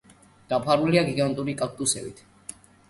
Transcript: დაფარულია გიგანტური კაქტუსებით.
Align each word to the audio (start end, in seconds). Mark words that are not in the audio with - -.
დაფარულია 0.53 1.05
გიგანტური 1.11 1.57
კაქტუსებით. 1.63 2.29